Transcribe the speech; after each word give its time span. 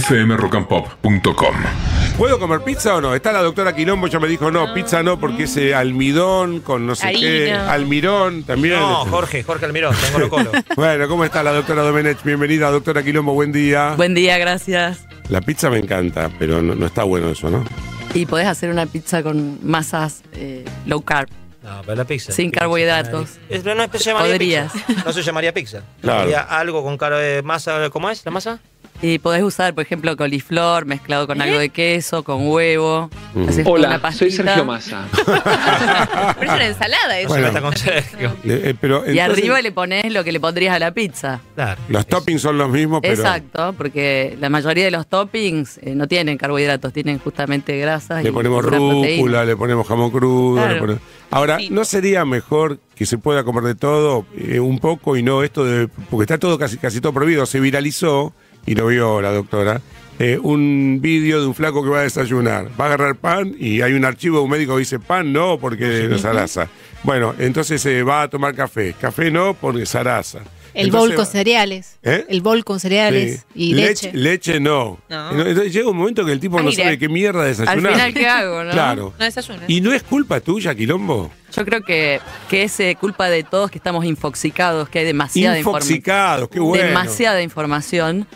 fmrockandpop.com. 0.00 1.54
¿Puedo 2.18 2.38
comer 2.38 2.60
pizza 2.60 2.94
o 2.96 3.00
no? 3.00 3.14
Está 3.14 3.32
la 3.32 3.42
doctora 3.42 3.74
Quilombo, 3.74 4.06
ya 4.06 4.20
me 4.20 4.28
dijo, 4.28 4.50
no, 4.50 4.72
pizza 4.72 5.02
no, 5.02 5.18
porque 5.18 5.44
ese 5.44 5.74
almidón 5.74 6.60
con 6.60 6.86
no 6.86 6.94
sé 6.94 7.12
qué, 7.12 7.52
almirón 7.52 8.44
también. 8.44 8.74
No, 8.78 9.04
Jorge, 9.06 9.42
Jorge 9.42 9.66
Almirón, 9.66 9.94
tengo 10.04 10.18
lo 10.18 10.28
colo. 10.30 10.50
Bueno, 10.76 11.08
¿cómo 11.08 11.24
está 11.24 11.42
la 11.42 11.52
doctora 11.52 11.82
Domenech? 11.82 12.22
Bienvenida, 12.22 12.70
doctora 12.70 13.02
Quilombo, 13.02 13.32
buen 13.34 13.52
día. 13.52 13.94
Buen 13.96 14.14
día, 14.14 14.38
gracias. 14.38 15.06
La 15.28 15.40
pizza 15.40 15.70
me 15.70 15.78
encanta, 15.78 16.30
pero 16.38 16.60
no, 16.62 16.74
no 16.74 16.86
está 16.86 17.02
bueno 17.04 17.30
eso, 17.30 17.50
¿no? 17.50 17.64
Y 18.14 18.26
podés 18.26 18.46
hacer 18.46 18.70
una 18.70 18.86
pizza 18.86 19.22
con 19.22 19.58
masas 19.66 20.22
eh, 20.34 20.64
low 20.86 21.02
carb. 21.02 21.28
No, 21.62 21.80
pero 21.82 21.96
la 21.96 22.04
pizza. 22.04 22.30
Sin 22.32 22.50
Pizza. 22.50 22.60
carbohidratos. 22.60 23.38
Es- 23.48 23.62
pero 23.62 23.74
no 23.74 23.86
se 23.90 23.98
llamaría 23.98 24.32
Podrías. 24.34 24.72
pizza. 24.72 25.02
No 25.06 25.12
se 25.12 25.22
llamaría 25.22 25.52
pizza. 25.54 25.82
Claro. 26.02 26.20
Sería 26.24 26.40
algo 26.42 26.82
con 26.84 26.98
cara 26.98 27.18
de 27.18 27.42
masa. 27.42 27.88
¿Cómo 27.90 28.10
es 28.10 28.22
la 28.24 28.30
masa? 28.30 28.60
Y 29.02 29.18
podés 29.18 29.42
usar, 29.42 29.74
por 29.74 29.82
ejemplo, 29.84 30.16
coliflor 30.16 30.86
mezclado 30.86 31.26
con 31.26 31.40
algo 31.42 31.58
de 31.58 31.68
queso, 31.68 32.22
con 32.22 32.46
huevo. 32.48 33.10
Mm. 33.34 33.48
Haces 33.48 33.66
una 33.66 33.70
Hola, 33.70 33.98
pastita, 34.00 34.18
soy 34.18 34.30
Sergio 34.30 34.64
Massa. 34.64 35.06
Pero 36.38 36.50
es 36.52 36.56
una 36.56 36.66
ensalada 36.66 37.18
eso. 37.18 37.28
Bueno. 37.28 37.46
Está 37.48 37.60
con 37.60 37.76
Sergio. 37.76 38.34
Eh, 38.44 38.74
eh, 38.80 39.12
Y 39.14 39.18
arriba 39.18 39.60
le 39.60 39.72
pones 39.72 40.12
lo 40.12 40.22
que 40.22 40.30
le 40.32 40.38
pondrías 40.40 40.74
a 40.74 40.78
la 40.78 40.92
pizza. 40.92 41.40
Claro. 41.54 41.80
Los 41.88 42.06
toppings 42.06 42.40
son 42.40 42.56
los 42.58 42.70
mismos, 42.70 43.00
pero. 43.02 43.14
Exacto, 43.14 43.74
porque 43.76 44.36
la 44.40 44.48
mayoría 44.48 44.84
de 44.84 44.90
los 44.90 45.06
toppings 45.06 45.78
eh, 45.78 45.94
no 45.94 46.06
tienen 46.06 46.36
carbohidratos, 46.38 46.92
tienen 46.92 47.18
justamente 47.18 47.76
grasas. 47.78 48.22
Le 48.22 48.28
y 48.28 48.32
ponemos 48.32 48.64
una 48.64 48.76
proteína. 48.76 49.16
rúcula, 49.16 49.44
le 49.44 49.56
ponemos 49.56 49.86
jamón 49.88 50.10
crudo. 50.10 50.56
Claro. 50.56 50.74
le 50.74 50.80
ponemos- 50.80 51.00
Ahora. 51.30 51.58
¿no 51.70 51.84
sería 51.84 52.24
mejor 52.24 52.78
que 52.94 53.06
se 53.06 53.18
pueda 53.18 53.42
comer 53.44 53.64
de 53.64 53.74
todo 53.74 54.24
eh, 54.36 54.60
un 54.60 54.78
poco 54.78 55.16
y 55.16 55.22
no 55.22 55.42
esto 55.42 55.64
de. 55.64 55.88
Porque 56.10 56.24
está 56.24 56.38
todo 56.38 56.58
casi, 56.58 56.76
casi 56.78 57.00
todo 57.00 57.12
prohibido. 57.12 57.44
Se 57.46 57.58
viralizó, 57.60 58.32
y 58.66 58.74
lo 58.74 58.86
vio 58.86 59.20
la 59.20 59.30
doctora, 59.32 59.80
eh, 60.18 60.38
un 60.42 60.98
vídeo 61.02 61.40
de 61.40 61.46
un 61.46 61.54
flaco 61.54 61.82
que 61.82 61.90
va 61.90 62.00
a 62.00 62.02
desayunar. 62.02 62.68
Va 62.80 62.84
a 62.84 62.88
agarrar 62.88 63.16
pan 63.16 63.54
y 63.58 63.80
hay 63.82 63.94
un 63.94 64.04
archivo 64.04 64.38
de 64.38 64.44
un 64.44 64.50
médico 64.50 64.74
que 64.74 64.80
dice 64.80 64.98
pan 65.00 65.32
no 65.32 65.58
porque 65.58 66.06
no 66.08 66.18
zaraza. 66.18 66.68
Bueno, 67.02 67.34
entonces 67.38 67.80
se 67.82 68.02
va 68.02 68.22
a 68.22 68.28
tomar 68.28 68.54
café. 68.54 68.94
Café 69.00 69.30
no 69.30 69.54
porque 69.54 69.84
zaraza. 69.86 70.38
El 70.72 70.86
Entonces 70.86 71.10
bol 71.10 71.16
con 71.16 71.26
cereales. 71.26 71.98
¿Eh? 72.02 72.26
El 72.28 72.40
bol 72.40 72.64
con 72.64 72.80
cereales 72.80 73.44
Sí. 73.54 73.70
y 73.70 73.74
leche. 73.74 74.10
Leche 74.12 74.58
no. 74.58 74.98
No. 75.08 75.30
Entonces 75.30 75.72
llega 75.72 75.88
un 75.88 75.96
momento 75.96 76.24
que 76.24 76.32
el 76.32 76.40
tipo 76.40 76.60
no 76.60 76.70
Aire. 76.70 76.82
sabe 76.82 76.98
qué 76.98 77.08
mierda 77.08 77.42
Al 77.42 77.48
desayunar. 77.56 77.92
final, 77.92 78.14
¿qué 78.14 78.26
hago? 78.26 78.64
No? 78.64 78.70
Claro. 78.72 79.12
No 79.16 79.24
desayunas. 79.24 79.64
¿Y 79.68 79.80
no 79.80 79.92
es 79.92 80.02
culpa 80.02 80.40
tuya, 80.40 80.74
Quilombo? 80.74 81.30
Yo 81.54 81.64
creo 81.64 81.82
que, 81.82 82.20
que 82.48 82.64
es 82.64 82.80
eh, 82.80 82.96
culpa 83.00 83.28
de 83.30 83.44
todos 83.44 83.70
que 83.70 83.78
estamos 83.78 84.04
infoxicados, 84.04 84.88
que 84.88 85.00
hay 85.00 85.04
demasiada 85.04 85.56
información. 85.58 85.96
Infoxicados, 85.96 86.48
qué 86.48 86.58
bueno. 86.58 86.86
demasiada 86.88 87.40
información. 87.42 88.26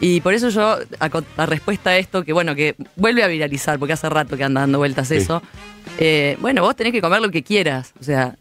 Y 0.00 0.20
por 0.20 0.34
eso 0.34 0.48
yo, 0.48 0.78
a, 0.98 1.46
respuesta 1.46 1.90
a 1.90 1.98
esto, 1.98 2.24
que 2.24 2.32
bueno, 2.32 2.54
que 2.54 2.74
vuelve 2.96 3.22
a 3.22 3.26
viralizar, 3.26 3.78
porque 3.78 3.92
hace 3.92 4.08
rato 4.08 4.36
que 4.36 4.44
anda 4.44 4.62
dando 4.62 4.78
vueltas 4.78 5.08
Sí. 5.08 5.16
eso, 5.16 5.42
eh, 5.98 6.36
bueno, 6.40 6.62
vos 6.62 6.74
tenés 6.76 6.92
que 6.92 7.00
comer 7.00 7.20
lo 7.20 7.30
que 7.30 7.42
quieras. 7.42 7.92
O 8.00 8.04
sea, 8.04 8.36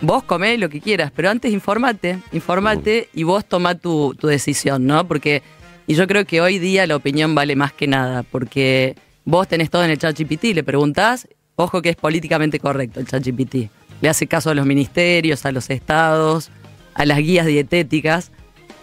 vos 0.00 0.22
comés 0.24 0.58
lo 0.58 0.68
que 0.68 0.80
quieras, 0.80 1.12
pero 1.14 1.30
antes 1.30 1.52
informate, 1.52 2.18
informate 2.32 3.08
y 3.12 3.24
vos 3.24 3.44
tomá 3.44 3.74
tu, 3.74 4.14
tu 4.18 4.26
decisión, 4.26 4.86
¿no? 4.86 5.06
Porque, 5.06 5.42
y 5.86 5.94
yo 5.94 6.06
creo 6.06 6.24
que 6.24 6.40
hoy 6.40 6.58
día 6.58 6.86
la 6.86 6.96
opinión 6.96 7.34
vale 7.34 7.56
más 7.56 7.72
que 7.72 7.86
nada, 7.86 8.22
porque 8.22 8.96
vos 9.24 9.48
tenés 9.48 9.70
todo 9.70 9.84
en 9.84 9.90
el 9.90 9.98
chat 9.98 10.18
GPT, 10.18 10.54
le 10.54 10.64
preguntás, 10.64 11.28
ojo 11.56 11.82
que 11.82 11.90
es 11.90 11.96
políticamente 11.96 12.58
correcto 12.58 13.00
el 13.00 13.06
chat 13.06 13.22
GPT. 13.24 13.70
Le 14.00 14.08
hace 14.08 14.26
caso 14.26 14.50
a 14.50 14.54
los 14.54 14.66
ministerios, 14.66 15.44
a 15.46 15.52
los 15.52 15.70
estados, 15.70 16.50
a 16.94 17.04
las 17.04 17.18
guías 17.18 17.46
dietéticas, 17.46 18.32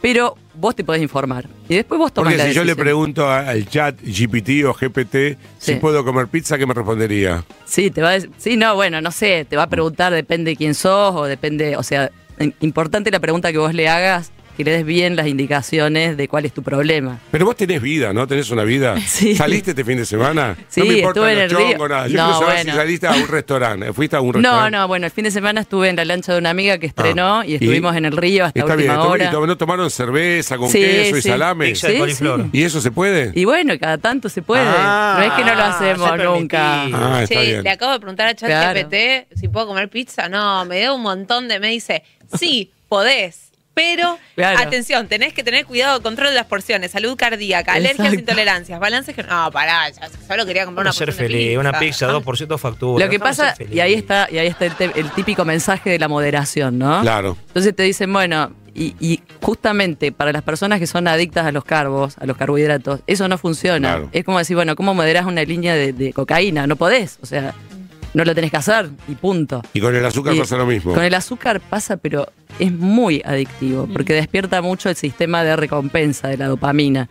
pero 0.02 0.36
vos 0.54 0.76
te 0.76 0.84
podés 0.84 1.02
informar. 1.02 1.46
Y 1.68 1.76
después 1.76 1.98
vos 2.00 2.12
tomás 2.14 2.34
Porque 2.34 2.38
la 2.44 2.50
si 2.50 2.56
yo 2.56 2.62
le 2.64 2.68
decisión. 2.72 2.84
pregunto 2.86 3.28
a- 3.30 3.40
al 3.50 3.68
chat 3.68 3.96
GPT 4.02 4.66
o 4.66 4.74
GPT 4.74 5.38
si 5.58 5.74
Sí. 5.74 5.76
puedo 5.80 6.04
comer 6.04 6.28
pizza, 6.28 6.58
¿qué 6.58 6.66
me 6.66 6.74
respondería? 6.74 7.44
Sí, 7.66 7.92
te 7.92 8.02
va 8.02 8.12
a 8.12 8.18
dec- 8.18 8.30
sí, 8.38 8.58
no, 8.58 8.76
bueno, 8.76 9.02
no 9.02 9.12
sé, 9.12 9.46
te 9.50 9.56
va 9.56 9.64
a 9.64 9.70
preguntar, 9.70 10.14
depende 10.14 10.52
de 10.52 10.58
quién 10.58 10.74
sos 10.76 11.16
o 11.16 11.26
depende, 11.26 11.76
o 11.78 11.84
sea, 11.84 12.12
in- 12.40 12.54
importante 12.62 13.12
la 13.12 13.20
pregunta 13.20 13.52
que 13.52 13.58
vos 13.58 13.74
le 13.74 13.88
hagas, 13.90 14.32
que 14.60 14.66
le 14.66 14.72
des 14.72 14.86
bien 14.86 15.16
las 15.16 15.26
indicaciones 15.28 16.18
de 16.18 16.28
cuál 16.28 16.44
es 16.44 16.52
tu 16.54 16.62
problema. 16.64 17.18
Pero 17.32 17.46
vos 17.46 17.56
tenés 17.56 17.82
vida, 17.82 18.12
¿no? 18.12 18.28
¿Tenés 18.28 18.50
una 18.52 18.66
vida? 18.66 18.96
Sí. 19.08 19.34
¿Saliste 19.36 19.72
este 19.72 19.86
fin 19.86 19.98
de 19.98 20.06
semana? 20.06 20.58
Sí, 20.68 20.82
no 20.82 20.86
me 20.88 20.94
importa 20.96 21.20
estuve 21.22 21.32
en 21.34 21.40
el 21.40 21.50
río. 21.50 21.72
chongos, 21.72 21.90
nada. 21.90 22.08
Yo 22.08 22.18
No, 22.18 22.24
quiero 22.26 22.40
saber 22.40 22.56
bueno. 22.56 22.72
si 22.74 22.78
saliste 22.78 23.08
a 23.08 23.12
un 23.14 23.28
restaurante. 23.30 23.94
¿Fuiste 23.94 24.16
a 24.18 24.22
un 24.22 24.28
No, 24.28 24.34
restaurante? 24.34 24.78
no, 24.78 24.88
bueno, 24.90 25.06
el 25.06 25.12
fin 25.14 25.24
de 25.24 25.32
semana 25.32 25.62
estuve 25.62 25.88
en 25.90 25.96
la 25.96 26.04
lancha 26.06 26.34
de 26.34 26.40
una 26.40 26.50
amiga 26.50 26.78
que 26.78 26.88
estrenó 26.88 27.40
Ah. 27.40 27.46
y 27.46 27.54
estuvimos 27.56 27.96
en 27.96 28.04
el 28.06 28.18
río 28.18 28.44
hasta 28.46 28.60
Está 28.60 28.76
bien. 28.76 28.90
última 28.92 29.06
¿Y 29.06 29.08
hora. 29.08 29.32
¿No 29.48 29.58
tomaron 29.58 29.90
cerveza 29.90 30.58
con 30.58 30.70
Sí, 30.70 30.80
queso 30.80 31.18
y 31.18 31.22
salame? 31.22 31.74
¿Y 32.52 32.64
eso 32.64 32.82
se 32.82 32.92
puede? 32.92 33.32
Y 33.36 33.46
bueno, 33.46 33.74
cada 33.80 33.98
tanto 33.98 34.28
se 34.28 34.42
puede. 34.42 34.64
Ah, 34.66 35.16
no 35.20 35.24
es 35.26 35.32
que 35.34 35.44
no 35.46 35.56
lo 35.56 35.62
se 35.78 35.90
hacemos 35.92 36.18
nunca. 36.18 36.84
Ah, 36.94 37.24
está 37.24 37.40
bien. 37.42 37.64
le 37.64 37.70
acabo 37.70 37.94
de 37.94 38.00
preguntar 38.00 38.28
a 38.28 38.34
Claro. 38.36 38.80
ChatGPT 38.80 39.38
si 39.40 39.48
puedo 39.48 39.68
comer 39.68 39.88
pizza. 39.90 40.28
No, 40.28 40.66
me 40.66 40.80
dio 40.80 40.96
un 40.96 41.02
montón 41.02 41.48
de. 41.48 41.60
Me 41.62 41.70
dice, 41.70 42.04
sí, 42.38 42.72
podés. 42.90 43.49
Pero, 43.80 44.18
Claro. 44.36 44.60
atención, 44.60 45.08
tenés 45.08 45.32
que 45.34 45.42
tener 45.42 45.66
cuidado, 45.66 46.02
control 46.02 46.30
de 46.30 46.36
las 46.36 46.48
porciones, 46.48 46.92
salud 46.92 47.16
cardíaca, 47.16 47.72
alergias, 47.74 48.08
Exacto. 48.08 48.20
intolerancias, 48.20 48.78
balances 48.78 49.16
que. 49.16 49.24
No, 49.24 49.50
pará, 49.52 49.88
ya, 49.90 50.10
solo 50.28 50.46
quería 50.46 50.66
comprar 50.66 50.84
una 50.86 50.92
Para 50.92 50.98
ser 50.98 51.14
de 51.14 51.14
feliz, 51.14 51.58
una 51.58 51.72
pizza. 51.80 52.08
pizza, 52.08 52.12
2% 52.12 52.58
factura. 52.58 53.06
Lo 53.06 53.10
que 53.10 53.20
pasa, 53.20 53.56
y 53.72 53.80
ahí 53.80 53.94
está, 53.94 54.28
y 54.30 54.38
ahí 54.38 54.48
está 54.48 54.66
el, 54.66 55.12
típico 55.12 55.46
mensaje 55.46 55.90
de 55.92 55.98
la 56.00 56.10
moderación, 56.10 56.78
¿no? 56.78 57.00
Claro. 57.02 57.38
Entonces 57.48 57.74
te 57.74 57.84
dicen, 57.84 58.12
bueno, 58.12 58.52
y, 58.76 58.96
y 59.00 59.22
justamente 59.42 60.12
para 60.12 60.34
las 60.34 60.44
personas 60.44 60.80
que 60.80 60.88
son 60.88 61.08
adictas 61.08 61.46
a 61.46 61.52
los 61.54 61.64
carbos, 61.64 62.18
a 62.18 62.26
los 62.26 62.36
carbohidratos, 62.36 63.00
eso 63.08 63.28
no 63.30 63.38
funciona. 63.38 63.92
Claro. 63.94 64.10
Es 64.12 64.26
como 64.26 64.40
decir, 64.40 64.58
bueno, 64.58 64.76
¿cómo 64.76 64.94
moderás 64.94 65.26
una 65.26 65.44
línea 65.44 65.74
de, 65.76 65.94
de 65.94 66.12
cocaína? 66.12 66.68
No 66.68 66.76
podés, 66.76 67.18
o 67.22 67.26
sea, 67.26 67.54
no 68.14 68.24
lo 68.24 68.36
tenés 68.36 68.52
que 68.52 68.58
hacer 68.58 68.90
y 69.08 69.16
punto. 69.16 69.62
Y 69.74 69.80
con 69.80 69.96
el 69.96 70.06
azúcar 70.06 70.34
Y 70.36 70.40
pasa 70.40 70.58
lo 70.58 70.66
mismo. 70.66 70.94
Con 70.94 71.04
el 71.04 71.14
azúcar 71.14 71.60
pasa, 71.60 71.98
pero 71.98 72.28
es 72.58 72.72
muy 72.72 73.22
adictivo, 73.26 73.88
porque 73.92 74.14
despierta 74.14 74.62
mucho 74.62 74.90
el 74.90 74.96
sistema 74.96 75.44
de 75.44 75.56
recompensa 75.56 76.28
de 76.28 76.38
la 76.38 76.48
dopamina. 76.48 77.10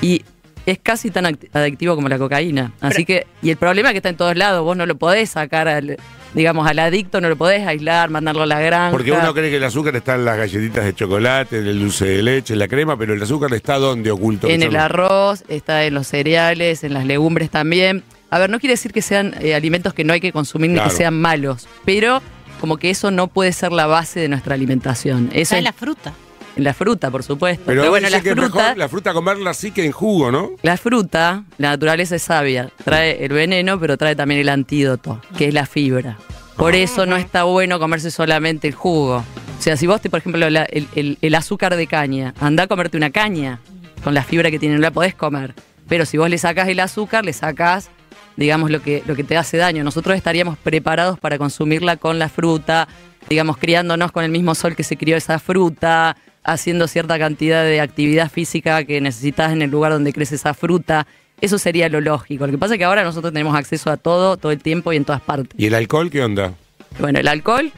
Y 0.00 0.22
es 0.66 0.78
casi 0.82 1.10
tan 1.10 1.26
adictivo 1.52 1.94
como 1.94 2.08
la 2.08 2.18
cocaína. 2.18 2.72
Así 2.80 3.04
que, 3.04 3.26
y 3.42 3.50
el 3.50 3.56
problema 3.56 3.88
es 3.88 3.92
que 3.92 3.98
está 3.98 4.08
en 4.08 4.16
todos 4.16 4.36
lados, 4.36 4.64
vos 4.64 4.76
no 4.76 4.86
lo 4.86 4.96
podés 4.96 5.30
sacar 5.30 5.68
al, 5.68 5.96
digamos, 6.34 6.66
al 6.68 6.78
adicto, 6.78 7.20
no 7.20 7.28
lo 7.28 7.36
podés 7.36 7.66
aislar, 7.66 8.10
mandarlo 8.10 8.42
a 8.42 8.46
la 8.46 8.60
granja. 8.60 8.90
Porque 8.90 9.12
uno 9.12 9.34
cree 9.34 9.50
que 9.50 9.56
el 9.56 9.64
azúcar 9.64 9.96
está 9.96 10.14
en 10.14 10.24
las 10.24 10.36
galletitas 10.36 10.84
de 10.84 10.94
chocolate, 10.94 11.58
en 11.58 11.66
el 11.66 11.80
dulce 11.80 12.06
de 12.06 12.22
leche, 12.22 12.52
en 12.52 12.58
la 12.58 12.68
crema, 12.68 12.96
pero 12.96 13.14
el 13.14 13.22
azúcar 13.22 13.52
está 13.54 13.78
donde 13.78 14.10
oculto. 14.10 14.48
en 14.48 14.62
el 14.62 14.76
arroz, 14.76 15.44
está 15.48 15.84
en 15.84 15.94
los 15.94 16.06
cereales, 16.06 16.84
en 16.84 16.94
las 16.94 17.06
legumbres 17.06 17.50
también. 17.50 18.02
A 18.32 18.38
ver, 18.38 18.50
no 18.50 18.58
quiere 18.58 18.72
decir 18.72 18.92
que 18.92 19.02
sean 19.02 19.34
eh, 19.40 19.54
alimentos 19.54 19.92
que 19.94 20.04
no 20.04 20.12
hay 20.12 20.20
que 20.20 20.32
consumir 20.32 20.70
ni 20.70 20.80
que 20.80 20.90
sean 20.90 21.14
malos, 21.20 21.68
pero 21.84 22.22
como 22.60 22.78
que 22.78 22.88
eso 22.90 23.10
no 23.10 23.28
puede 23.28 23.52
ser 23.52 23.72
la 23.72 23.86
base 23.86 24.20
de 24.20 24.28
nuestra 24.28 24.54
alimentación. 24.54 25.28
Eso 25.32 25.40
Está 25.42 25.54
en 25.56 25.58
es- 25.58 25.64
la 25.64 25.72
fruta. 25.74 26.12
En 26.56 26.64
la 26.64 26.74
fruta, 26.74 27.10
por 27.10 27.22
supuesto. 27.22 27.62
Pero, 27.66 27.80
Pero, 27.82 27.90
bueno, 27.90 28.08
la 28.10 28.20
que 28.20 28.28
es 28.30 28.34
fruta, 28.34 28.56
mejor 28.62 28.76
la 28.78 28.88
fruta 28.88 29.12
comerla 29.14 29.50
así 29.50 29.70
que 29.70 29.84
en 29.86 29.92
jugo, 29.92 30.30
¿no? 30.30 30.50
la 30.62 30.76
fruta, 30.76 31.44
la 31.58 31.70
naturaleza 31.70 32.16
es 32.16 32.22
sabia. 32.22 32.68
Trae 32.84 33.24
el 33.24 33.32
veneno, 33.32 33.78
pero 33.80 33.96
trae 33.96 34.14
también 34.16 34.40
el 34.40 34.48
antídoto, 34.50 35.20
que 35.38 35.48
es 35.48 35.54
la 35.54 35.64
fibra. 35.66 36.18
Por 36.56 36.74
eso 36.74 37.06
no 37.06 37.16
está 37.16 37.44
bueno 37.44 37.78
comerse 37.78 38.10
solamente 38.10 38.68
el 38.68 38.74
jugo. 38.74 39.24
O 39.58 39.62
sea, 39.62 39.76
si 39.78 39.86
vos, 39.86 40.00
te, 40.02 40.10
por 40.10 40.18
ejemplo, 40.20 40.48
la- 40.50 40.64
el, 40.64 40.88
el- 40.94 41.16
el 41.22 41.34
azúcar 41.34 41.74
de 41.76 41.86
caña, 41.86 42.34
anda 42.40 42.64
a 42.64 42.66
comerte 42.66 42.96
una 42.98 43.10
caña 43.10 43.58
con 44.04 44.12
la 44.14 44.22
fibra 44.22 44.50
que 44.50 44.58
tiene, 44.58 44.74
no 44.74 44.80
la 44.82 44.90
podés 44.90 45.14
comer. 45.14 45.54
Pero 45.88 46.04
si 46.06 46.18
vos 46.18 46.28
le 46.28 46.36
sacás 46.38 46.68
el 46.68 46.80
azúcar, 46.80 47.24
le 47.24 47.32
sacás, 47.32 47.90
digamos, 48.36 48.70
lo 48.70 48.82
que, 48.82 49.02
lo 49.06 49.14
que 49.14 49.24
te 49.24 49.36
hace 49.36 49.56
daño. 49.56 49.84
Nosotros 49.84 50.16
estaríamos 50.16 50.58
preparados 50.58 51.18
para 51.18 51.38
consumirla 51.38 51.96
con 51.96 52.18
la 52.18 52.28
fruta, 52.28 52.88
digamos, 53.28 53.56
criándonos 53.58 54.12
con 54.12 54.24
el 54.24 54.30
mismo 54.30 54.54
sol 54.54 54.76
que 54.76 54.82
se 54.82 54.96
crió 54.96 55.16
esa 55.16 55.38
fruta, 55.38 56.16
haciendo 56.44 56.88
cierta 56.88 57.18
cantidad 57.18 57.64
de 57.64 57.80
actividad 57.80 58.30
física 58.30 58.84
que 58.84 59.00
necesitas 59.00 59.52
en 59.52 59.62
el 59.62 59.70
lugar 59.70 59.92
donde 59.92 60.12
crece 60.12 60.34
esa 60.34 60.54
fruta. 60.54 61.06
Eso 61.40 61.58
sería 61.58 61.88
lo 61.88 62.00
lógico. 62.00 62.46
Lo 62.46 62.52
que 62.52 62.58
pasa 62.58 62.74
es 62.74 62.78
que 62.78 62.84
ahora 62.84 63.02
nosotros 63.02 63.32
tenemos 63.32 63.54
acceso 63.56 63.90
a 63.90 63.96
todo, 63.96 64.36
todo 64.36 64.52
el 64.52 64.62
tiempo 64.62 64.92
y 64.92 64.96
en 64.96 65.04
todas 65.04 65.20
partes. 65.20 65.58
¿Y 65.58 65.66
el 65.66 65.74
alcohol 65.74 66.10
qué 66.10 66.22
onda? 66.22 66.54
Bueno, 67.00 67.18
el 67.18 67.26
alcohol, 67.28 67.72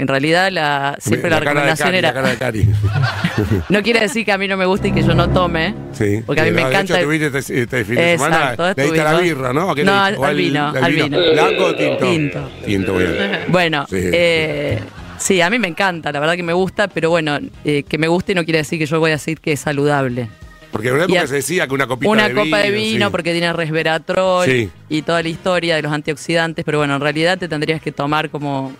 en 0.00 0.08
realidad 0.08 0.50
la, 0.50 0.96
siempre 0.98 1.28
la, 1.30 1.40
cara 1.40 1.50
de 1.64 1.70
recomendación 1.74 1.86
Cari, 1.88 1.98
era... 1.98 2.08
La 2.08 2.14
cara 2.14 2.28
de 2.30 2.36
Cari. 2.36 2.68
No 3.68 3.82
quiere 3.82 4.00
decir 4.00 4.24
que 4.24 4.32
a 4.32 4.38
mí 4.38 4.48
no 4.48 4.56
me 4.56 4.66
guste 4.66 4.88
y 4.88 4.92
que 4.92 5.02
yo 5.02 5.14
no 5.14 5.28
tome. 5.30 5.74
Sí. 5.92 6.22
Porque 6.24 6.40
a 6.40 6.44
mí 6.44 6.50
me 6.50 6.62
De 6.62 6.68
encanta... 6.68 6.94
hecho, 6.98 7.04
tuviste 7.06 7.38
este, 7.38 7.62
este 7.62 7.84
fin 7.84 7.94
de 7.96 8.12
semana. 8.12 8.36
Exacto, 8.52 8.72
Le 8.76 8.82
diste 8.84 9.00
a 9.00 9.12
la 9.12 9.20
birra, 9.20 9.52
¿no? 9.52 9.70
¿A 9.70 9.74
qué 9.74 9.84
No, 9.84 9.92
al-? 10.02 10.16
¿O 10.16 10.24
al 10.24 10.36
vino, 10.36 10.68
al 10.68 10.92
vino. 10.92 11.18
¿Blanco 11.32 11.64
o 11.66 11.74
tinto? 11.74 12.06
Tinto. 12.06 12.50
Tinto, 12.64 12.96
bien. 12.96 13.16
Bueno, 13.48 13.86
Sí. 13.88 13.96
eh, 13.98 14.80
sí, 15.18 15.40
a 15.40 15.50
mí 15.50 15.58
me 15.58 15.68
encanta, 15.68 16.10
la 16.12 16.20
verdad 16.20 16.34
que 16.36 16.42
me 16.42 16.52
gusta, 16.52 16.88
pero 16.88 17.10
bueno, 17.10 17.38
eh, 17.64 17.82
que 17.84 17.98
me 17.98 18.08
guste 18.08 18.34
no 18.34 18.44
quiere 18.44 18.58
decir 18.58 18.78
que 18.78 18.86
yo 18.86 18.98
voy 19.00 19.10
a 19.10 19.14
decir 19.14 19.40
que 19.40 19.52
es 19.52 19.60
saludable. 19.60 20.28
Porque 20.72 20.88
en 20.88 20.94
una 20.94 21.04
época 21.04 21.26
se 21.26 21.34
decía 21.36 21.66
que 21.66 21.74
una 21.74 21.86
copita 21.88 22.08
Una 22.10 22.28
de 22.28 22.34
copa 22.34 22.58
de 22.58 22.70
vino 22.70 23.06
sí. 23.06 23.10
porque 23.12 23.32
tiene 23.32 23.52
resveratrol 23.52 24.44
Sí. 24.46 24.70
y 24.88 25.02
toda 25.02 25.20
la 25.22 25.28
historia 25.28 25.74
de 25.76 25.82
los 25.82 25.92
antioxidantes, 25.92 26.64
pero 26.64 26.78
bueno, 26.78 26.94
en 26.94 27.00
realidad 27.00 27.38
te 27.38 27.48
tendrías 27.48 27.82
que 27.82 27.90
tomar 27.90 28.30
como 28.30 28.72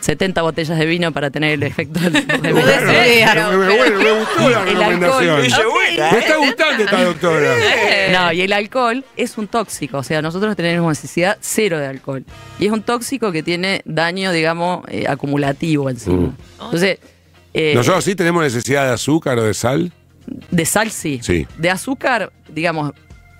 70 0.00 0.42
botellas 0.42 0.78
de 0.78 0.86
vino 0.86 1.12
para 1.12 1.30
tener 1.30 1.52
el 1.52 1.62
efecto 1.62 2.00
del, 2.00 2.12
ser. 2.26 2.52
Bueno, 2.52 3.98
me 3.98 4.12
gustó 4.12 4.48
la 4.50 4.64
recomendación. 4.64 5.40
Me 5.40 6.18
está 6.18 6.36
gustando 6.36 6.84
esta 6.84 7.04
doctora. 7.04 7.54
No, 8.12 8.32
y 8.32 8.40
el 8.40 8.52
alcohol 8.52 9.04
es 9.16 9.36
un 9.36 9.48
tóxico, 9.48 9.98
o 9.98 10.02
sea, 10.02 10.22
nosotros 10.22 10.56
tenemos 10.56 10.88
necesidad 10.88 11.36
cero 11.40 11.78
de 11.78 11.86
alcohol. 11.86 12.24
Y 12.58 12.66
es 12.66 12.72
un 12.72 12.82
tóxico 12.82 13.30
que 13.32 13.42
tiene 13.42 13.82
daño, 13.84 14.32
digamos, 14.32 14.84
eh, 14.88 15.04
acumulativo 15.06 15.90
encima. 15.90 16.16
Mm. 16.28 16.36
Entonces, 16.64 16.98
eh, 17.52 17.72
¿Nosotros 17.74 18.04
sí 18.04 18.14
tenemos 18.14 18.42
necesidad 18.42 18.86
de 18.86 18.92
azúcar 18.94 19.38
o 19.38 19.44
de 19.44 19.52
sal? 19.54 19.92
de 20.50 20.64
sal 20.64 20.90
sí. 20.90 21.20
Sí. 21.22 21.46
De 21.58 21.70
azúcar, 21.70 22.32
digamos, 22.48 22.92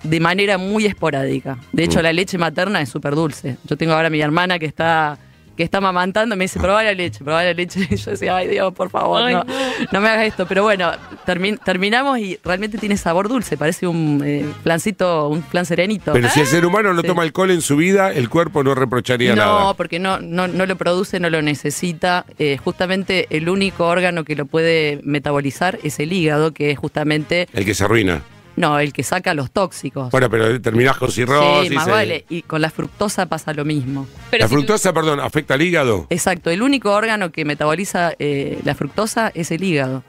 de 0.03 0.19
manera 0.19 0.57
muy 0.57 0.85
esporádica. 0.85 1.57
De 1.71 1.83
hecho, 1.83 1.99
Mm. 1.99 2.03
la 2.03 2.13
leche 2.13 2.37
materna 2.37 2.81
es 2.81 2.89
súper 2.89 3.15
dulce. 3.15 3.57
Yo 3.65 3.75
tengo 3.77 3.93
ahora 3.93 4.07
a 4.07 4.11
mi 4.11 4.21
hermana 4.21 4.59
que 4.59 4.65
está 4.65 5.17
que 5.59 5.63
está 5.65 5.81
mamantando, 5.81 6.37
me 6.37 6.45
dice, 6.45 6.57
probá 6.57 6.83
la 6.83 6.93
leche, 6.93 7.21
probá 7.21 7.43
la 7.43 7.51
leche. 7.53 7.85
Y 7.91 7.97
yo 7.97 8.11
decía, 8.11 8.33
ay 8.37 8.47
Dios, 8.47 8.73
por 8.73 8.89
favor, 8.89 9.23
Ay, 9.23 9.33
no, 9.33 9.43
no. 9.43 9.53
no 9.91 9.99
me 9.99 10.07
hagas 10.07 10.27
esto. 10.27 10.45
Pero 10.45 10.63
bueno, 10.63 10.89
termi- 11.27 11.59
terminamos 11.61 12.17
y 12.17 12.39
realmente 12.45 12.77
tiene 12.77 12.95
sabor 12.95 13.27
dulce, 13.27 13.57
parece 13.57 13.85
un 13.85 14.23
eh, 14.25 14.45
flancito, 14.63 15.27
un 15.27 15.43
flan 15.43 15.65
serenito. 15.65 16.13
Pero 16.13 16.29
si 16.29 16.39
el 16.39 16.47
ser 16.47 16.65
humano 16.65 16.93
no 16.93 17.01
Sí. 17.01 17.07
toma 17.07 17.23
alcohol 17.23 17.51
en 17.51 17.59
su 17.61 17.75
vida, 17.75 18.13
el 18.13 18.29
cuerpo 18.29 18.63
no 18.63 18.73
reprocharía 18.73 19.35
No, 19.35 19.43
nada. 19.59 19.73
porque 19.73 19.99
no, 19.99 20.21
no, 20.21 20.47
no 20.47 20.65
lo 20.65 20.77
produce, 20.77 21.19
no 21.19 21.29
lo 21.29 21.41
necesita. 21.41 22.25
Eh, 22.37 22.57
justamente 22.63 23.27
el 23.29 23.49
único 23.49 23.85
órgano 23.85 24.23
que 24.23 24.37
lo 24.37 24.45
puede 24.45 25.01
metabolizar 25.03 25.77
es 25.83 25.99
el 25.99 26.13
hígado, 26.13 26.53
que 26.53 26.71
es 26.71 26.79
justamente, 26.79 27.49
El 27.53 27.65
que 27.65 27.73
se 27.73 27.83
arruina. 27.83 28.21
No, 28.55 28.79
el 28.79 28.91
que 28.93 29.03
saca 29.03 29.33
los 29.33 29.51
tóxicos. 29.51 30.11
Bueno, 30.11 30.29
pero 30.29 30.59
terminás 30.61 30.97
con 30.97 31.11
cirrosis. 31.11 31.69
sí, 31.69 31.75
más 31.75 31.87
eh. 31.87 31.91
vale. 31.91 32.25
Y 32.29 32.41
con 32.41 32.61
la 32.61 32.69
fructosa 32.69 33.25
pasa 33.27 33.53
lo 33.53 33.63
mismo. 33.65 34.07
Pero 34.29 34.41
la 34.43 34.47
si 34.47 34.53
tú- 34.53 34.55
fructosa, 34.57 34.93
perdón, 34.93 35.19
afecta 35.19 35.53
al 35.53 35.61
hígado. 35.61 36.07
Exacto, 36.09 36.49
el 36.49 36.61
único 36.61 36.91
órgano 36.91 37.31
que 37.31 37.45
metaboliza 37.45 38.13
eh, 38.19 38.59
la 38.65 38.75
fructosa 38.75 39.31
es 39.33 39.51
el 39.51 39.63
hígado. 39.63 40.03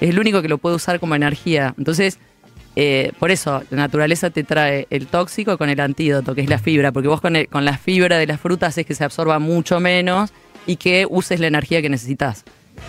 Es 0.00 0.10
el 0.10 0.18
único 0.18 0.42
que 0.42 0.48
lo 0.48 0.58
puede 0.58 0.76
usar 0.76 1.00
como 1.00 1.14
energía. 1.14 1.74
Entonces, 1.78 2.18
eh, 2.76 3.12
por 3.18 3.30
eso, 3.30 3.62
la 3.70 3.78
naturaleza 3.78 4.28
te 4.30 4.44
trae 4.44 4.86
el 4.90 5.06
tóxico 5.06 5.56
con 5.56 5.70
el 5.70 5.80
antídoto, 5.80 6.34
que 6.34 6.42
es 6.42 6.50
la 6.50 6.58
fibra, 6.58 6.92
porque 6.92 7.08
vos 7.08 7.20
con, 7.20 7.34
el- 7.34 7.48
con 7.48 7.64
la 7.64 7.78
fibra 7.78 8.18
de 8.18 8.26
la 8.26 8.36
fruta 8.38 8.66
haces 8.66 8.84
que 8.86 8.94
se 8.94 9.02
absorba 9.04 9.38
mucho 9.38 9.80
menos 9.80 10.30
y 10.66 10.76
que 10.76 11.06
uses 11.08 11.40
la 11.40 11.46
energía 11.46 11.80
que 11.80 11.88
necesitas. 11.88 12.44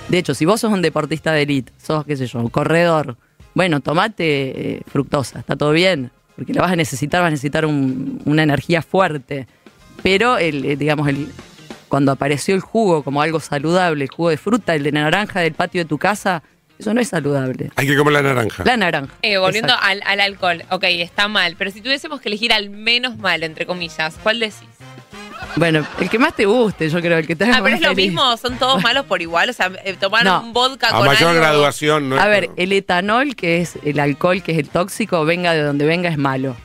De 0.10 0.18
hecho, 0.18 0.34
si 0.34 0.44
vos 0.46 0.60
sos 0.60 0.72
un 0.74 0.82
deportista 0.82 1.32
de 1.32 1.44
elite, 1.44 1.72
sos, 1.82 2.06
qué 2.06 2.18
sé 2.18 2.28
yo, 2.28 2.40
un 2.40 2.50
corredor, 2.50 3.16
bueno, 3.58 3.80
tomate 3.82 4.24
eh, 4.76 4.82
fructosa, 4.88 5.40
está 5.40 5.56
todo 5.56 5.72
bien, 5.72 6.12
porque 6.36 6.54
la 6.54 6.62
vas 6.62 6.72
a 6.72 6.76
necesitar, 6.76 7.22
vas 7.22 7.28
a 7.30 7.32
necesitar 7.32 7.66
un- 7.66 8.22
una 8.26 8.44
energía 8.44 8.82
fuerte. 8.82 9.48
Pero, 10.04 10.38
el, 10.38 10.64
eh, 10.64 10.76
digamos, 10.76 11.08
el, 11.08 11.28
cuando 11.90 12.12
apareció 12.12 12.54
el 12.54 12.62
jugo 12.62 13.02
como 13.04 13.22
algo 13.22 13.40
saludable, 13.40 14.04
el 14.06 14.10
jugo 14.12 14.30
de 14.30 14.38
fruta, 14.38 14.76
el 14.76 14.84
de 14.84 14.92
naranja 14.92 15.40
del 15.42 15.54
patio 15.54 15.82
de 15.82 15.86
tu 15.86 15.98
casa, 15.98 16.44
eso 16.78 16.94
no 16.94 17.02
es 17.02 17.08
saludable. 17.08 17.72
Hay 17.76 17.88
que 17.88 17.98
comer 17.98 18.14
la 18.14 18.22
naranja. 18.22 18.64
La 18.64 18.78
naranja. 18.78 19.12
Eh, 19.24 19.38
volviendo 19.38 19.74
al, 19.82 20.02
al 20.06 20.20
alcohol, 20.20 20.64
ok, 20.70 20.84
está 20.90 21.28
mal, 21.28 21.56
pero 21.58 21.72
si 21.72 21.82
tuviésemos 21.82 22.22
que 22.22 22.30
elegir 22.30 22.54
al 22.54 22.70
menos 22.70 23.18
mal, 23.18 23.42
entre 23.42 23.66
comillas, 23.66 24.16
¿cuál 24.22 24.40
decís? 24.40 24.68
Bueno, 25.58 25.86
el 26.00 26.10
que 26.10 26.20
más 26.20 26.36
te 26.36 26.46
guste, 26.46 26.88
yo 26.90 27.00
creo, 27.02 27.18
el 27.18 27.26
que 27.26 27.36
te 27.36 27.46
haga 27.46 27.56
Ah, 27.58 27.60
pero 27.64 27.72
más 27.76 27.82
es 27.82 27.88
lo 27.88 27.96
feliz. 27.96 28.06
mismo, 28.12 28.38
son 28.38 28.58
todos 28.60 28.82
malos 28.84 29.06
por 29.06 29.22
igual, 29.22 29.50
o 29.50 29.54
sea, 29.54 29.72
eh, 29.84 29.96
tomar 30.00 30.24
No. 30.24 30.42
un 30.44 30.54
vodka 30.54 30.90
A 30.90 30.98
con 30.98 31.06
mayor 31.08 31.30
algo- 31.32 31.42
graduación, 31.42 32.10
¿no? 32.10 32.20
A 32.20 32.28
ver, 32.28 32.50
el 32.58 32.72
etanol, 32.74 33.36
que 33.36 33.62
es 33.62 33.74
el 33.84 34.00
alcohol, 34.00 34.44
que 34.44 34.52
es 34.52 34.60
el 34.60 34.70
tóxico, 34.70 35.26
venga 35.26 35.54
de 35.54 35.64
donde 35.64 35.86
venga, 35.86 36.10
es 36.10 36.18
malo. 36.18 36.56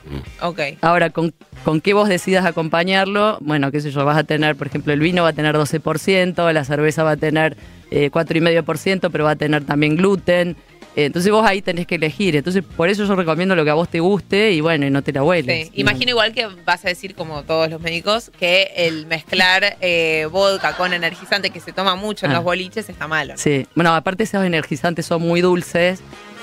Ok. 0.41 0.59
Ahora, 0.81 1.09
con, 1.09 1.33
con 1.65 1.81
qué 1.81 1.93
vos 1.93 2.07
decidas 2.07 2.45
acompañarlo, 2.45 3.37
bueno, 3.41 3.71
qué 3.71 3.81
sé 3.81 3.89
yo, 3.91 4.05
vas 4.05 4.17
a 4.17 4.23
tener, 4.23 4.55
por 4.55 4.67
ejemplo, 4.67 4.93
el 4.93 4.99
vino 4.99 5.23
va 5.23 5.29
a 5.29 5.33
tener 5.33 5.55
12%, 5.57 6.51
la 6.53 6.63
cerveza 6.63 7.03
va 7.03 7.11
a 7.11 7.17
tener 7.17 7.57
eh, 7.89 8.09
4,5%, 8.11 9.09
pero 9.11 9.23
va 9.23 9.31
a 9.31 9.35
tener 9.35 9.63
también 9.65 9.95
gluten. 9.95 10.55
Entonces 10.95 11.31
vos 11.31 11.45
ahí 11.45 11.61
tenés 11.61 11.87
que 11.87 11.95
elegir. 11.95 12.35
Entonces, 12.35 12.63
por 12.63 12.87
eso 12.89 13.03
yo 13.05 13.15
recomiendo 13.15 13.55
lo 13.55 13.63
que 13.63 13.71
a 13.71 13.73
vos 13.73 13.89
te 13.89 13.99
guste 13.99 14.51
y 14.51 14.61
bueno, 14.61 14.85
y 14.85 14.91
no 14.91 15.01
te 15.01 15.11
la 15.11 15.23
hueles. 15.23 15.67
Sí. 15.67 15.71
Imagino 15.75 16.11
igual 16.11 16.33
que 16.33 16.47
vas 16.65 16.85
a 16.85 16.89
decir, 16.89 17.15
como 17.15 17.43
todos 17.43 17.69
los 17.69 17.81
médicos, 17.81 18.31
que 18.39 18.71
el 18.75 19.07
mezclar 19.07 19.77
eh, 19.81 20.27
vodka 20.31 20.75
con 20.77 20.93
energizante 20.93 21.49
que 21.49 21.59
se 21.59 21.71
toma 21.73 21.95
mucho 21.95 22.25
en 22.25 22.31
Ah. 22.33 22.35
los 22.35 22.43
boliches 22.43 22.89
está 22.89 23.07
malo. 23.07 23.33
¿no? 23.33 23.37
Sí, 23.39 23.65
bueno, 23.75 23.93
aparte 23.95 24.23
esos 24.23 24.43
energizantes 24.45 25.05
son 25.05 25.21
muy 25.23 25.41
dulces 25.41 25.99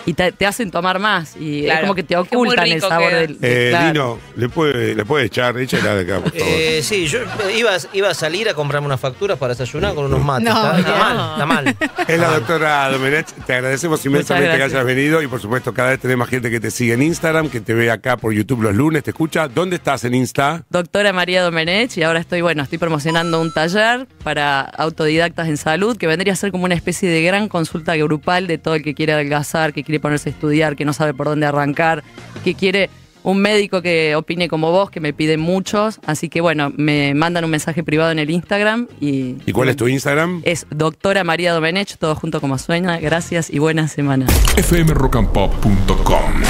y 0.07 0.15
te, 0.15 0.33
te 0.33 0.47
hacen 0.47 0.71
tomar 0.71 0.99
más 0.99 1.37
y 1.39 1.65
Claro, 1.65 1.75
es 1.75 1.81
como 1.83 1.95
que 1.95 2.03
te 2.03 2.17
ocultan 2.17 2.67
el 2.67 2.81
sabor 2.81 3.13
del... 3.13 3.39
Eh, 3.43 3.69
claro. 3.71 3.87
Dino, 3.87 4.19
¿le 4.37 4.49
puede, 4.49 4.95
le 4.95 5.05
puede 5.05 5.27
echar? 5.27 5.59
Échela 5.59 5.95
de 5.95 6.03
acá, 6.03 6.23
por 6.23 6.33
favor. 6.33 6.47
Eh, 6.49 6.81
sí, 6.83 7.07
yo 7.07 7.21
iba, 7.57 7.73
iba 7.93 8.11
a 8.11 8.15
salir 8.15 8.49
a 8.49 8.55
comprarme 8.55 8.87
unas 8.87 9.01
facturas 9.01 9.39
para 9.39 9.55
desayunar 9.55 9.95
con 9.95 10.07
unos 10.07 10.25
mates. 10.25 10.49
No, 10.49 10.77
está, 10.77 10.91
no. 10.91 10.99
mal, 10.99 11.33
está 11.33 11.47
mal. 11.47 11.77
Es 12.09 12.19
la 12.19 12.31
doctora 12.31 12.91
Domenech, 12.91 13.27
te 13.47 13.55
agradecemos 13.55 14.05
inmensamente 14.05 14.57
que 14.57 14.63
hayas 14.63 14.85
venido 14.85 15.23
y 15.23 15.27
por 15.27 15.41
supuesto 15.41 15.73
cada 15.75 15.91
vez 15.91 16.01
tenemos 16.01 16.21
más 16.21 16.29
gente 16.29 16.51
que 16.51 16.61
te 16.61 16.71
sigue 16.71 16.93
en 16.93 17.03
Instagram, 17.03 17.49
que 17.49 17.61
te 17.61 17.73
ve 17.73 17.91
acá 17.91 18.17
por 18.17 18.33
YouTube 18.33 18.63
los 18.63 18.75
lunes, 18.75 19.03
te 19.03 19.11
escucha. 19.11 19.49
¿Dónde 19.49 19.77
estás 19.77 20.05
en 20.05 20.15
Insta? 20.15 20.65
Doctora 20.69 21.13
María 21.13 21.43
Domenech 21.43 21.97
y 21.97 22.03
ahora 22.03 22.21
estoy, 22.21 22.43
bueno, 22.43 22.63
estoy 22.63 22.79
promocionando 22.79 23.41
un 23.41 23.53
taller 23.53 24.07
para 24.23 24.61
autodidactas 24.61 25.49
en 25.49 25.57
salud 25.57 25.97
que 25.97 26.07
vendría 26.07 26.35
a 26.35 26.37
ser 26.37 26.51
como 26.51 26.65
una 26.65 26.75
especie 26.75 27.09
de 27.09 27.23
gran 27.23 27.49
consulta 27.49 27.97
grupal 27.97 28.47
de 28.47 28.59
todo 28.59 28.75
el 28.75 28.83
que 28.83 28.95
quiere 28.95 29.15
adelgazar, 29.15 29.73
que 29.73 29.83
quiere 29.91 30.01
ponerse 30.01 30.29
a 30.31 30.33
estudiar, 30.33 30.77
que 30.77 30.85
no 30.85 30.93
sabe 30.93 31.15
por 31.15 31.27
dónde 31.27 31.47
arrancar, 31.47 32.03
que 32.45 32.55
quiere 32.55 32.91
un 33.23 33.39
médico 33.41 33.83
que 33.83 34.17
opine 34.17 34.49
como 34.49 34.71
vos, 34.71 34.91
que 34.91 35.01
me 35.01 35.13
piden 35.13 35.41
muchos. 35.41 36.01
Así 36.07 36.29
que 36.29 36.41
bueno, 36.41 36.73
me 36.77 37.15
mandan 37.15 37.45
un 37.45 37.51
mensaje 37.51 37.83
privado 37.83 38.11
en 38.11 38.19
el 38.19 38.31
Instagram 38.31 38.89
y... 39.01 39.37
¿Y 39.45 39.53
cuál 39.53 39.69
es 39.69 39.77
tu 39.77 39.89
Instagram? 39.89 40.43
Es 40.45 40.67
doctora 40.71 41.25
María 41.25 41.53
Domenech, 41.53 41.97
todo 41.99 42.15
junto 42.15 42.41
como 42.41 42.59
sueña. 42.59 42.99
Gracias 42.99 43.51
y 43.51 43.59
buena 43.59 43.89
semana. 43.89 44.27
fmrockandpop.com. 44.57 46.43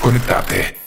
Conectate. 0.00 0.83